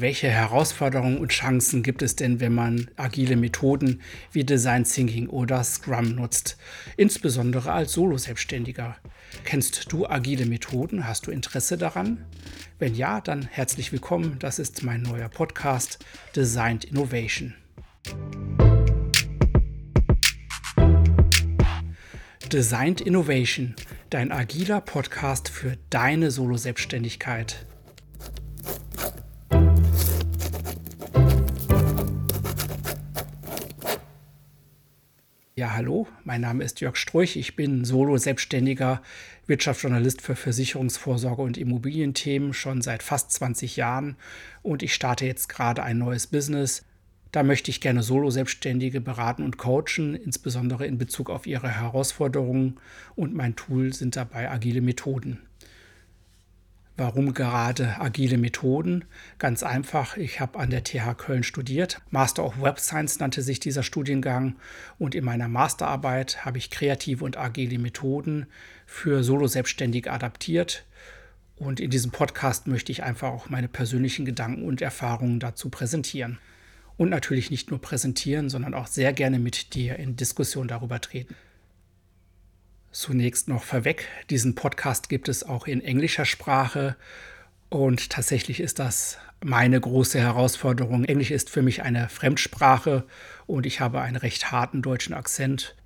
[0.00, 4.00] Welche Herausforderungen und Chancen gibt es denn, wenn man agile Methoden
[4.32, 6.56] wie Design Thinking oder Scrum nutzt,
[6.96, 8.96] insbesondere als Solo-Selbstständiger?
[9.44, 11.06] Kennst du agile Methoden?
[11.06, 12.24] Hast du Interesse daran?
[12.78, 14.38] Wenn ja, dann herzlich willkommen.
[14.38, 15.98] Das ist mein neuer Podcast
[16.34, 17.52] Designed Innovation.
[22.50, 23.74] Designed Innovation,
[24.08, 27.66] dein agiler Podcast für deine Solo-Selbstständigkeit.
[35.56, 37.34] Ja, hallo, mein Name ist Jörg Struch.
[37.34, 39.02] Ich bin Solo-Selbstständiger
[39.46, 44.16] Wirtschaftsjournalist für Versicherungsvorsorge und Immobilienthemen schon seit fast 20 Jahren
[44.62, 46.84] und ich starte jetzt gerade ein neues Business.
[47.32, 52.78] Da möchte ich gerne Solo-Selbstständige beraten und coachen, insbesondere in Bezug auf ihre Herausforderungen
[53.16, 55.40] und mein Tool sind dabei agile Methoden.
[56.96, 59.04] Warum gerade agile Methoden?
[59.38, 62.02] Ganz einfach, ich habe an der TH Köln studiert.
[62.10, 64.56] Master of Web Science nannte sich dieser Studiengang
[64.98, 68.46] und in meiner Masterarbeit habe ich kreative und agile Methoden
[68.86, 70.84] für Solo-Selbstständige adaptiert.
[71.56, 76.38] Und in diesem Podcast möchte ich einfach auch meine persönlichen Gedanken und Erfahrungen dazu präsentieren.
[76.96, 81.34] Und natürlich nicht nur präsentieren, sondern auch sehr gerne mit dir in Diskussion darüber treten.
[82.92, 86.96] Zunächst noch vorweg, diesen Podcast gibt es auch in englischer Sprache
[87.68, 91.04] und tatsächlich ist das meine große Herausforderung.
[91.04, 93.06] Englisch ist für mich eine Fremdsprache
[93.46, 95.76] und ich habe einen recht harten deutschen Akzent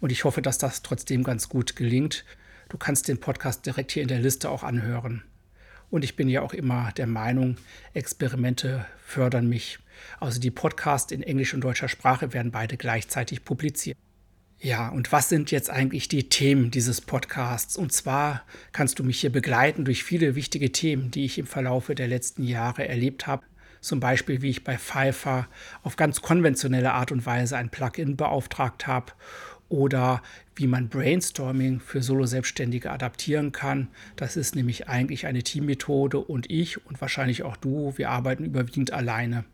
[0.00, 2.24] und ich hoffe, dass das trotzdem ganz gut gelingt.
[2.70, 5.22] Du kannst den Podcast direkt hier in der Liste auch anhören.
[5.90, 7.56] Und ich bin ja auch immer der Meinung,
[7.94, 9.78] Experimente fördern mich.
[10.18, 13.96] Also die Podcasts in Englisch und deutscher Sprache werden beide gleichzeitig publiziert.
[14.60, 17.76] Ja, und was sind jetzt eigentlich die Themen dieses Podcasts?
[17.76, 18.42] Und zwar
[18.72, 22.42] kannst du mich hier begleiten durch viele wichtige Themen, die ich im Verlaufe der letzten
[22.42, 23.44] Jahre erlebt habe.
[23.80, 25.46] Zum Beispiel, wie ich bei Pfeiffer
[25.84, 29.12] auf ganz konventionelle Art und Weise ein Plugin beauftragt habe
[29.68, 30.22] oder
[30.56, 33.86] wie man Brainstorming für Solo-Selbstständige adaptieren kann.
[34.16, 38.92] Das ist nämlich eigentlich eine Teammethode und ich und wahrscheinlich auch du, wir arbeiten überwiegend
[38.92, 39.44] alleine.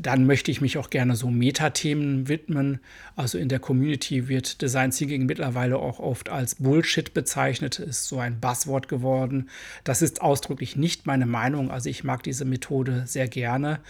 [0.00, 2.78] Dann möchte ich mich auch gerne so Metathemen widmen.
[3.16, 8.20] Also in der Community wird Design Thinking mittlerweile auch oft als Bullshit bezeichnet, ist so
[8.20, 9.50] ein Buzzword geworden.
[9.82, 11.72] Das ist ausdrücklich nicht meine Meinung.
[11.72, 13.80] Also ich mag diese Methode sehr gerne.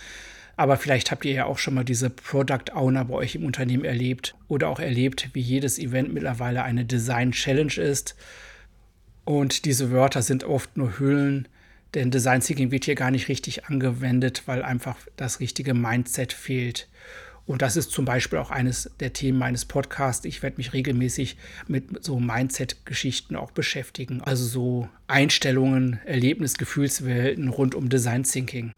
[0.57, 3.85] Aber vielleicht habt ihr ja auch schon mal diese Product Owner bei euch im Unternehmen
[3.85, 8.17] erlebt oder auch erlebt, wie jedes Event mittlerweile eine Design Challenge ist.
[9.25, 11.49] Und diese Wörter sind oft nur Hüllen
[11.95, 16.89] denn Design Thinking wird hier gar nicht richtig angewendet, weil einfach das richtige Mindset fehlt.
[17.47, 20.27] Und das ist zum Beispiel auch eines der Themen meines Podcasts.
[20.27, 24.21] Ich werde mich regelmäßig mit so Mindset-Geschichten auch beschäftigen.
[24.21, 28.73] Also so Einstellungen, Erlebnis, Gefühlswelten rund um Design Thinking.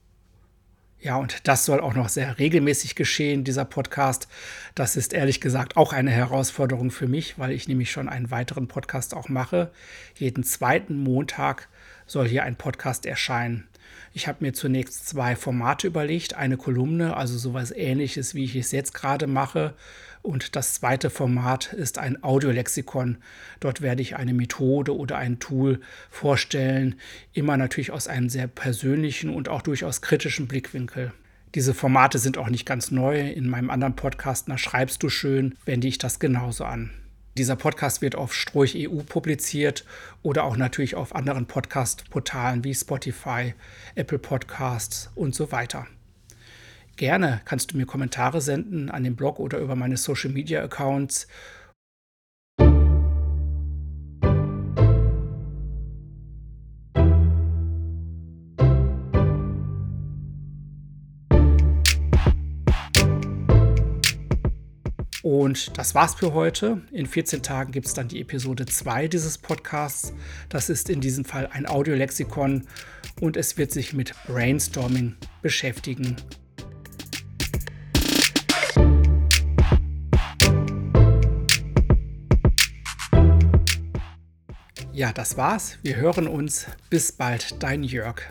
[1.02, 4.28] Ja, und das soll auch noch sehr regelmäßig geschehen, dieser Podcast.
[4.74, 8.68] Das ist ehrlich gesagt auch eine Herausforderung für mich, weil ich nämlich schon einen weiteren
[8.68, 9.70] Podcast auch mache.
[10.16, 11.68] Jeden zweiten Montag
[12.06, 13.69] soll hier ein Podcast erscheinen.
[14.12, 16.34] Ich habe mir zunächst zwei Formate überlegt.
[16.34, 19.74] Eine Kolumne, also sowas ähnliches, wie ich es jetzt gerade mache.
[20.22, 23.18] Und das zweite Format ist ein Audiolexikon.
[23.58, 25.80] Dort werde ich eine Methode oder ein Tool
[26.10, 26.96] vorstellen,
[27.32, 31.12] immer natürlich aus einem sehr persönlichen und auch durchaus kritischen Blickwinkel.
[31.54, 33.28] Diese Formate sind auch nicht ganz neu.
[33.30, 36.90] In meinem anderen Podcast, na schreibst du schön, wende ich das genauso an.
[37.38, 39.84] Dieser Podcast wird auf Stroich EU publiziert
[40.22, 43.54] oder auch natürlich auf anderen Podcast-Portalen wie Spotify,
[43.94, 45.86] Apple Podcasts und so weiter.
[46.96, 51.28] Gerne kannst du mir Kommentare senden an den Blog oder über meine Social Media Accounts
[65.22, 66.80] Und das war's für heute.
[66.92, 70.14] In 14 Tagen gibt es dann die Episode 2 dieses Podcasts.
[70.48, 72.66] Das ist in diesem Fall ein Audiolexikon
[73.20, 76.16] und es wird sich mit Brainstorming beschäftigen.
[84.92, 85.78] Ja, das war's.
[85.82, 86.66] Wir hören uns.
[86.88, 88.22] Bis bald, dein Jörg.